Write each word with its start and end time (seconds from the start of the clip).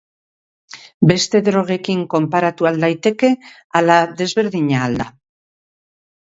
Beste 1.11 1.41
drogekin 1.47 2.01
konparatu 2.13 2.69
al 2.69 2.79
daiteke, 2.85 3.31
ala 3.83 3.99
desberdina 4.23 4.81
al 4.89 4.99
da? 5.05 5.09